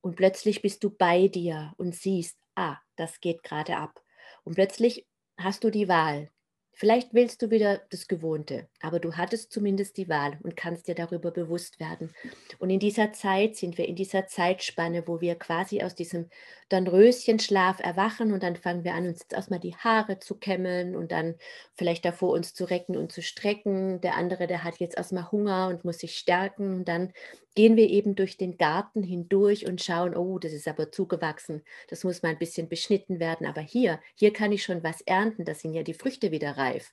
Und 0.00 0.16
plötzlich 0.16 0.62
bist 0.62 0.84
du 0.84 0.90
bei 0.90 1.28
dir 1.28 1.74
und 1.78 1.94
siehst, 1.94 2.38
ah, 2.54 2.78
das 2.96 3.20
geht 3.20 3.42
gerade 3.42 3.76
ab. 3.76 4.02
Und 4.44 4.54
plötzlich 4.54 5.06
hast 5.36 5.64
du 5.64 5.70
die 5.70 5.88
Wahl. 5.88 6.30
Vielleicht 6.78 7.14
willst 7.14 7.40
du 7.40 7.50
wieder 7.50 7.80
das 7.88 8.06
Gewohnte, 8.06 8.68
aber 8.82 9.00
du 9.00 9.14
hattest 9.14 9.50
zumindest 9.50 9.96
die 9.96 10.10
Wahl 10.10 10.38
und 10.42 10.58
kannst 10.58 10.88
dir 10.88 10.94
darüber 10.94 11.30
bewusst 11.30 11.80
werden. 11.80 12.12
Und 12.58 12.68
in 12.68 12.80
dieser 12.80 13.14
Zeit 13.14 13.56
sind 13.56 13.78
wir 13.78 13.88
in 13.88 13.96
dieser 13.96 14.26
Zeitspanne, 14.26 15.08
wo 15.08 15.22
wir 15.22 15.36
quasi 15.36 15.82
aus 15.82 15.94
diesem 15.94 16.28
dann 16.68 16.86
Röschenschlaf 16.86 17.80
erwachen 17.80 18.30
und 18.30 18.42
dann 18.42 18.56
fangen 18.56 18.84
wir 18.84 18.92
an, 18.92 19.06
uns 19.06 19.20
jetzt 19.20 19.32
erstmal 19.32 19.60
die 19.60 19.74
Haare 19.74 20.18
zu 20.18 20.34
kämmen 20.34 20.96
und 20.96 21.12
dann 21.12 21.36
vielleicht 21.76 22.04
davor 22.04 22.32
uns 22.32 22.52
zu 22.52 22.64
recken 22.64 22.94
und 22.98 23.10
zu 23.10 23.22
strecken. 23.22 24.02
Der 24.02 24.14
andere, 24.16 24.46
der 24.46 24.62
hat 24.62 24.76
jetzt 24.78 24.98
erstmal 24.98 25.30
Hunger 25.32 25.68
und 25.68 25.84
muss 25.84 26.00
sich 26.00 26.18
stärken 26.18 26.74
und 26.74 26.88
dann 26.88 27.14
gehen 27.54 27.76
wir 27.76 27.88
eben 27.88 28.14
durch 28.14 28.36
den 28.36 28.58
Garten 28.58 29.02
hindurch 29.02 29.66
und 29.66 29.82
schauen, 29.82 30.14
oh, 30.14 30.38
das 30.38 30.52
ist 30.52 30.68
aber 30.68 30.92
zugewachsen, 30.92 31.62
das 31.88 32.04
muss 32.04 32.22
mal 32.22 32.28
ein 32.28 32.38
bisschen 32.38 32.68
beschnitten 32.68 33.18
werden, 33.18 33.46
aber 33.46 33.62
hier, 33.62 33.98
hier 34.14 34.32
kann 34.32 34.52
ich 34.52 34.62
schon 34.62 34.84
was 34.84 35.00
ernten, 35.00 35.44
da 35.44 35.54
sind 35.54 35.72
ja 35.72 35.82
die 35.82 35.94
Früchte 35.94 36.30
wieder 36.30 36.56
reif. 36.66 36.92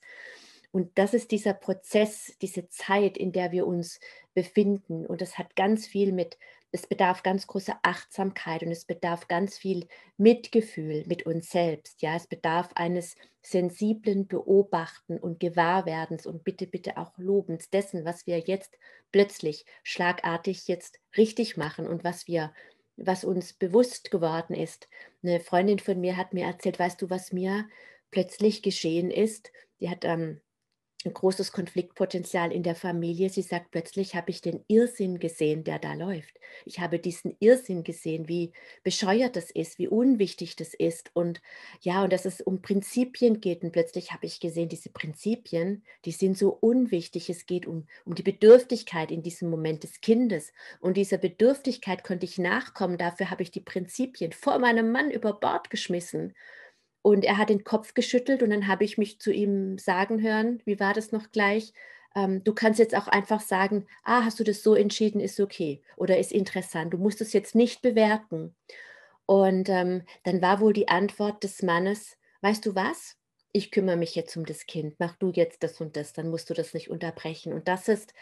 Und 0.72 0.98
das 0.98 1.14
ist 1.14 1.32
dieser 1.32 1.54
Prozess, 1.54 2.34
diese 2.42 2.68
Zeit, 2.70 3.18
in 3.18 3.32
der 3.32 3.52
wir 3.52 3.68
uns 3.68 4.00
befinden. 4.34 5.06
Und 5.06 5.22
das 5.22 5.38
hat 5.38 5.56
ganz 5.56 5.86
viel 5.86 6.12
mit 6.12 6.38
es 6.74 6.88
bedarf 6.88 7.22
ganz 7.22 7.46
großer 7.46 7.80
Achtsamkeit 7.84 8.64
und 8.64 8.72
es 8.72 8.86
bedarf 8.86 9.28
ganz 9.28 9.60
viel 9.60 9.88
Mitgefühl 10.18 11.04
mit 11.06 11.24
uns 11.28 11.52
selbst. 11.52 12.02
Ja, 12.02 12.16
es 12.16 12.26
bedarf 12.26 12.72
eines 12.74 13.16
sensiblen 13.44 14.28
Beobachten 14.28 15.20
und 15.20 15.40
Gewahrwerdens 15.40 16.26
und 16.26 16.44
bitte, 16.44 16.66
bitte 16.66 16.98
auch 16.98 17.16
Lobens 17.18 17.70
dessen, 17.70 18.06
was 18.06 18.26
wir 18.26 18.40
jetzt 18.40 18.76
plötzlich 19.12 19.66
schlagartig 19.84 20.68
jetzt 20.68 21.00
richtig 21.16 21.58
machen 21.58 21.86
und 21.86 22.04
was 22.04 22.28
wir, 22.28 22.52
was 22.98 23.24
uns 23.24 23.54
bewusst 23.54 24.10
geworden 24.10 24.56
ist. 24.56 24.90
Eine 25.22 25.42
Freundin 25.42 25.78
von 25.78 26.02
mir 26.02 26.18
hat 26.18 26.34
mir 26.34 26.48
erzählt, 26.48 26.80
weißt 26.80 27.00
du, 27.00 27.12
was 27.12 27.32
mir 27.32 27.68
plötzlich 28.14 28.62
geschehen 28.62 29.12
ist? 29.12 29.52
Die 29.80 29.90
hat 29.90 30.06
ähm, 30.06 30.40
ein 31.06 31.14
großes 31.14 31.52
Konfliktpotenzial 31.52 32.52
in 32.52 32.64
der 32.64 32.76
Familie. 32.76 33.30
Sie 33.30 33.42
sagt, 33.42 33.72
plötzlich 33.72 34.16
habe 34.16 34.30
ich 34.32 34.42
den 34.42 34.64
Irrsinn 34.68 35.20
gesehen, 35.20 35.64
der 35.64 35.80
da 35.80 35.94
läuft. 35.94 36.40
Ich 36.66 36.80
habe 36.80 37.00
diesen 37.00 37.36
Irrsinn 37.40 37.84
gesehen, 37.84 38.28
wie 38.28 38.54
bescheuert 38.84 39.36
das 39.36 39.52
ist, 39.52 39.80
wie 39.80 39.88
unwichtig 39.88 40.56
das 40.56 40.74
ist. 40.74 41.12
Und 41.14 41.42
ja, 41.82 42.04
und 42.04 42.14
dass 42.14 42.26
es 42.26 42.42
um 42.42 42.62
Prinzipien 42.62 43.42
geht. 43.42 43.64
Und 43.64 43.72
plötzlich 43.72 44.12
habe 44.12 44.26
ich 44.26 44.40
gesehen, 44.40 44.70
diese 44.70 44.90
Prinzipien, 44.90 45.84
die 46.06 46.12
sind 46.12 46.38
so 46.38 46.50
unwichtig. 46.50 47.30
Es 47.30 47.46
geht 47.46 47.66
um, 47.66 47.88
um 48.06 48.16
die 48.16 48.24
Bedürftigkeit 48.24 49.12
in 49.12 49.24
diesem 49.24 49.50
Moment 49.50 49.84
des 49.84 50.00
Kindes. 50.02 50.54
Und 50.80 50.98
dieser 50.98 51.18
Bedürftigkeit 51.18 52.04
konnte 52.04 52.26
ich 52.26 52.38
nachkommen. 52.38 52.98
Dafür 52.98 53.30
habe 53.30 53.44
ich 53.44 53.52
die 53.52 53.62
Prinzipien 53.62 54.32
vor 54.32 54.60
meinem 54.60 54.92
Mann 54.92 55.12
über 55.12 55.34
Bord 55.34 55.70
geschmissen. 55.70 56.34
Und 57.04 57.26
er 57.26 57.38
hat 57.38 57.50
den 57.50 57.64
Kopf 57.66 57.94
geschüttelt 57.94 58.42
und 58.42 58.50
dann 58.50 58.68
habe 58.68 58.86
ich 58.86 58.98
mich 58.98 59.20
zu 59.20 59.32
ihm 59.32 59.78
sagen 59.78 60.22
hören, 60.22 60.62
wie 60.66 60.80
war 60.80 60.94
das 60.94 61.12
noch 61.12 61.32
gleich? 61.32 61.74
Ähm, 62.16 62.44
du 62.44 62.54
kannst 62.54 62.80
jetzt 62.80 62.96
auch 62.96 63.08
einfach 63.08 63.42
sagen, 63.42 63.86
ah, 64.04 64.24
hast 64.24 64.40
du 64.40 64.44
das 64.44 64.64
so 64.64 64.74
entschieden, 64.74 65.20
ist 65.20 65.40
okay 65.40 65.84
oder 65.98 66.18
ist 66.18 66.32
interessant. 66.32 66.94
Du 66.94 66.98
musst 66.98 67.20
es 67.22 67.34
jetzt 67.34 67.56
nicht 67.56 67.82
bewerten. 67.82 68.56
Und 69.26 69.70
ähm, 69.70 70.04
dann 70.24 70.42
war 70.42 70.62
wohl 70.62 70.74
die 70.74 70.88
Antwort 70.88 71.44
des 71.44 71.62
Mannes, 71.62 72.18
weißt 72.42 72.66
du 72.66 72.74
was? 72.74 73.18
Ich 73.52 73.70
kümmere 73.70 73.98
mich 73.98 74.16
jetzt 74.16 74.36
um 74.38 74.46
das 74.46 74.66
Kind, 74.66 74.96
mach 74.98 75.16
du 75.18 75.32
jetzt 75.32 75.62
das 75.62 75.80
und 75.82 75.96
das, 75.98 76.14
dann 76.14 76.30
musst 76.30 76.50
du 76.50 76.54
das 76.54 76.74
nicht 76.74 76.90
unterbrechen. 76.90 77.54
Und 77.54 77.68
das 77.68 77.88
ist 77.90 78.14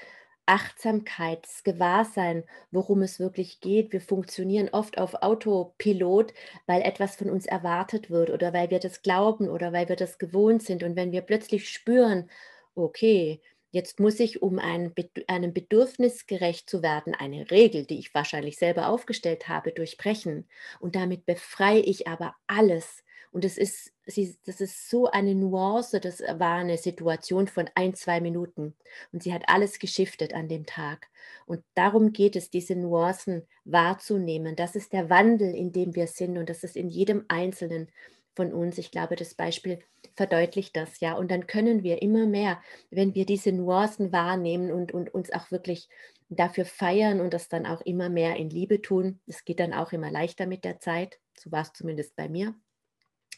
Achtsamkeit, 0.52 1.46
das 1.46 1.64
Gewahrsein, 1.64 2.44
worum 2.72 3.02
es 3.04 3.22
wirklich 3.22 3.62
geht. 3.62 3.94
Wir 3.94 4.02
funktionieren 4.02 4.68
oft 4.74 4.98
auf 4.98 5.16
Autopilot, 5.22 6.34
weil 6.66 6.82
etwas 6.82 7.16
von 7.16 7.30
uns 7.30 7.46
erwartet 7.46 8.10
wird 8.10 8.30
oder 8.30 8.52
weil 8.52 8.70
wir 8.70 8.80
das 8.80 9.02
glauben 9.02 9.50
oder 9.50 9.72
weil 9.72 9.88
wir 9.88 9.96
das 9.96 10.18
gewohnt 10.18 10.62
sind. 10.62 10.84
Und 10.84 10.98
wenn 10.98 11.14
wir 11.14 11.22
plötzlich 11.22 11.70
spüren, 11.70 12.30
okay, 12.76 13.42
jetzt 13.72 14.02
muss 14.02 14.20
ich, 14.20 14.42
um 14.42 14.60
ein, 14.60 14.94
einem 15.28 15.54
Bedürfnis 15.54 16.28
gerecht 16.28 16.70
zu 16.70 16.84
werden, 16.84 17.16
eine 17.16 17.50
Regel, 17.50 17.86
die 17.86 18.00
ich 18.00 18.14
wahrscheinlich 18.14 18.58
selber 18.58 18.90
aufgestellt 18.90 19.48
habe, 19.48 19.72
durchbrechen. 19.72 20.50
Und 20.82 20.98
damit 20.98 21.26
befreie 21.26 21.80
ich 21.80 22.10
aber 22.10 22.36
alles, 22.48 23.06
und 23.32 23.46
es 23.46 23.58
ist, 23.58 23.94
sie, 24.06 24.36
das 24.46 24.60
ist 24.60 24.90
so 24.90 25.08
eine 25.08 25.34
Nuance, 25.36 26.02
das 26.02 26.20
war 26.20 26.58
eine 26.58 26.78
Situation 26.78 27.48
von 27.48 27.70
ein, 27.76 27.94
zwei 27.94 28.20
Minuten. 28.20 28.76
Und 29.14 29.24
sie 29.24 29.34
hat 29.34 29.44
alles 29.48 29.80
geschiftet 29.80 30.34
an 30.34 30.50
dem 30.50 30.66
Tag. 30.66 31.08
Und 31.46 31.64
darum 31.74 32.12
geht 32.12 32.36
es, 32.36 32.50
diese 32.50 32.76
Nuancen 32.76 33.48
wahrzunehmen. 33.64 34.58
Das 34.58 34.76
ist 34.76 34.92
der 34.92 35.10
Wandel, 35.10 35.56
in 35.56 35.72
dem 35.72 35.96
wir 35.96 36.08
sind. 36.08 36.38
Und 36.38 36.50
das 36.50 36.66
ist 36.66 36.76
in 36.76 36.90
jedem 36.90 37.24
Einzelnen 37.30 37.88
von 38.36 38.52
uns. 38.52 38.78
Ich 38.78 38.92
glaube, 38.92 39.16
das 39.16 39.34
Beispiel 39.34 39.80
verdeutlicht 40.16 40.76
das, 40.76 41.00
ja. 41.00 41.14
Und 41.14 41.32
dann 41.32 41.48
können 41.48 41.84
wir 41.84 42.02
immer 42.02 42.26
mehr, 42.26 42.62
wenn 42.90 43.16
wir 43.16 43.26
diese 43.26 43.54
Nuancen 43.54 44.12
wahrnehmen 44.12 44.72
und, 44.72 44.94
und 44.94 45.14
uns 45.14 45.32
auch 45.32 45.52
wirklich 45.52 45.88
dafür 46.28 46.66
feiern 46.66 47.22
und 47.22 47.34
das 47.34 47.48
dann 47.48 47.66
auch 47.66 47.80
immer 47.82 48.10
mehr 48.10 48.36
in 48.36 48.50
Liebe 48.50 48.82
tun. 48.82 49.22
Es 49.26 49.46
geht 49.46 49.62
dann 49.62 49.74
auch 49.74 49.94
immer 49.94 50.12
leichter 50.12 50.48
mit 50.48 50.66
der 50.66 50.80
Zeit. 50.80 51.20
So 51.38 51.50
war 51.54 51.62
es 51.62 51.72
zumindest 51.72 52.18
bei 52.18 52.28
mir 52.28 52.56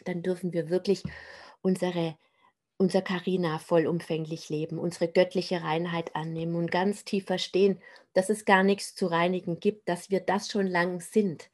dann 0.08 0.24
dürfen 0.24 0.54
wir 0.54 0.70
wirklich 0.70 1.04
unsere 1.62 2.16
unser 2.78 3.02
Karina 3.02 3.60
vollumfänglich 3.60 4.50
leben, 4.50 4.78
unsere 4.78 5.08
göttliche 5.08 5.62
Reinheit 5.64 6.16
annehmen 6.16 6.56
und 6.56 6.72
ganz 6.72 7.06
tief 7.06 7.26
verstehen, 7.26 7.80
dass 8.14 8.30
es 8.30 8.46
gar 8.46 8.64
nichts 8.64 8.96
zu 8.96 9.08
reinigen 9.08 9.60
gibt, 9.60 9.88
dass 9.88 10.10
wir 10.10 10.20
das 10.20 10.50
schon 10.50 10.68
lang 10.68 11.00
sind, 11.00 11.50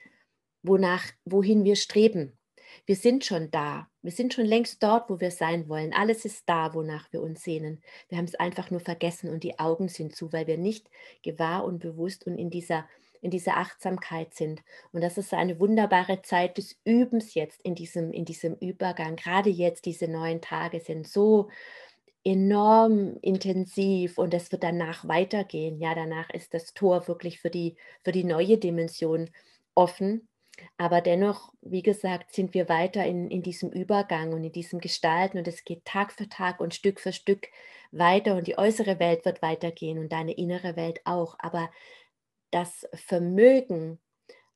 wonach, 0.63 1.03
wohin 1.25 1.63
wir 1.63 1.75
streben. 1.75 2.38
Wir 2.86 2.96
sind 2.96 3.25
schon 3.25 3.51
da. 3.51 3.89
Wir 4.01 4.12
sind 4.12 4.34
schon 4.34 4.46
längst 4.46 4.82
dort, 4.84 5.10
wo 5.10 5.20
wir 5.20 5.32
sein 5.32 5.68
wollen. 5.70 5.94
Alles 5.94 6.25
ist 6.25 6.48
da, 6.48 6.74
wonach 6.74 7.12
wir 7.12 7.22
uns 7.22 7.44
sehnen. 7.44 7.82
Wir 8.08 8.18
haben 8.18 8.25
es 8.25 8.36
einfach 8.36 8.72
nur 8.72 8.79
vergessen 8.79 9.29
und 9.29 9.44
die 9.44 9.60
Augen 9.60 9.89
sind 9.89 10.15
zu, 10.15 10.32
weil 10.32 10.48
wir 10.48 10.58
nicht 10.58 10.89
gewahr 11.24 11.65
und 11.65 11.79
bewusst 11.79 12.25
und 12.25 12.38
in 12.38 12.50
dieser 12.50 12.88
in 13.22 13.32
dieser 13.32 13.58
Achtsamkeit 13.58 14.34
sind. 14.34 14.62
Und 14.92 15.02
das 15.02 15.18
ist 15.18 15.34
eine 15.34 15.60
wunderbare 15.60 16.22
Zeit 16.22 16.58
des 16.58 16.80
Übens 16.86 17.34
jetzt 17.34 17.62
in 17.64 17.76
diesem, 17.76 18.12
in 18.12 18.26
diesem 18.26 18.56
Übergang. 18.56 19.16
Gerade 19.16 19.50
jetzt, 19.50 19.86
diese 19.86 20.08
neun 20.08 20.42
Tage 20.42 20.80
sind 20.80 21.08
so 21.08 21.50
enorm 22.24 23.18
intensiv 23.22 24.18
und 24.18 24.34
es 24.34 24.52
wird 24.52 24.64
danach 24.64 25.08
weitergehen. 25.08 25.80
Ja, 25.80 25.96
danach 25.96 26.30
ist 26.30 26.54
das 26.54 26.74
Tor 26.74 27.08
wirklich 27.08 27.40
für 27.40 27.50
die, 27.50 27.76
für 28.04 28.12
die 28.12 28.24
neue 28.24 28.58
Dimension 28.58 29.30
offen. 29.76 30.28
Aber 30.78 31.02
dennoch, 31.02 31.54
wie 31.62 31.82
gesagt, 31.82 32.34
sind 32.34 32.54
wir 32.54 32.68
weiter 32.68 33.06
in, 33.06 33.30
in 33.32 33.42
diesem 33.42 33.72
Übergang 33.72 34.34
und 34.34 34.44
in 34.44 34.52
diesem 34.52 34.80
Gestalten 34.80 35.38
und 35.38 35.48
es 35.48 35.64
geht 35.64 35.86
Tag 35.86 36.12
für 36.12 36.28
Tag 36.28 36.60
und 36.60 36.74
Stück 36.74 37.00
für 37.00 37.14
Stück 37.14 37.48
weiter 37.92 38.36
und 38.36 38.48
die 38.48 38.58
äußere 38.58 39.00
Welt 39.00 39.26
wird 39.26 39.42
weitergehen 39.42 39.98
und 40.00 40.12
deine 40.12 40.34
innere 40.34 40.76
Welt 40.76 41.00
auch. 41.06 41.36
Aber 41.40 41.70
das 42.51 42.88
Vermögen 42.94 44.00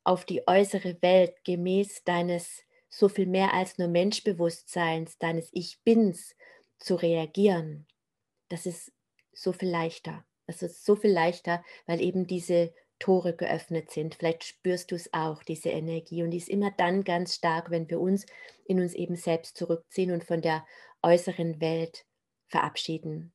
auf 0.04 0.24
die 0.24 0.46
äußere 0.46 1.00
Welt 1.02 1.44
gemäß 1.44 2.04
deines 2.04 2.62
so 2.88 3.08
viel 3.08 3.26
mehr 3.26 3.52
als 3.54 3.78
nur 3.78 3.88
Menschbewusstseins, 3.88 5.18
deines 5.18 5.48
Ich 5.52 5.80
Bins 5.82 6.36
zu 6.78 6.94
reagieren, 6.94 7.86
das 8.48 8.66
ist 8.66 8.92
so 9.32 9.52
viel 9.52 9.68
leichter. 9.68 10.24
Das 10.46 10.62
ist 10.62 10.84
so 10.84 10.94
viel 10.94 11.10
leichter, 11.10 11.64
weil 11.86 12.00
eben 12.00 12.26
diese 12.26 12.72
Tore 13.00 13.34
geöffnet 13.34 13.90
sind. 13.90 14.14
Vielleicht 14.14 14.44
spürst 14.44 14.92
du 14.92 14.94
es 14.94 15.12
auch, 15.12 15.42
diese 15.42 15.70
Energie. 15.70 16.22
Und 16.22 16.30
die 16.30 16.38
ist 16.38 16.48
immer 16.48 16.70
dann 16.70 17.02
ganz 17.02 17.34
stark, 17.34 17.70
wenn 17.70 17.90
wir 17.90 18.00
uns 18.00 18.26
in 18.64 18.80
uns 18.80 18.94
eben 18.94 19.16
selbst 19.16 19.56
zurückziehen 19.56 20.12
und 20.12 20.24
von 20.24 20.40
der 20.40 20.64
äußeren 21.02 21.60
Welt 21.60 22.06
verabschieden. 22.46 23.33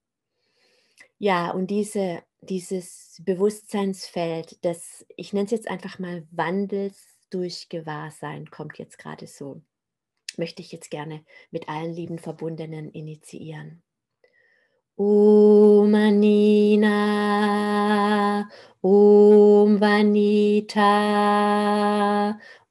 Ja, 1.17 1.51
und 1.51 1.67
diese, 1.67 2.23
dieses 2.41 3.21
Bewusstseinsfeld, 3.25 4.63
das, 4.63 5.05
ich 5.17 5.33
nenne 5.33 5.45
es 5.45 5.51
jetzt 5.51 5.69
einfach 5.69 5.99
mal 5.99 6.25
Wandels 6.31 7.17
durch 7.29 7.69
Gewahrsein, 7.69 8.49
kommt 8.49 8.77
jetzt 8.77 8.97
gerade 8.97 9.27
so, 9.27 9.61
möchte 10.37 10.61
ich 10.61 10.71
jetzt 10.71 10.89
gerne 10.89 11.23
mit 11.51 11.67
allen 11.69 11.93
lieben 11.93 12.19
Verbundenen 12.19 12.89
initiieren. 12.91 13.83
Om 14.95 15.95
Anina, 15.95 16.89
Om 18.81 19.79
Vanita, 19.79 20.85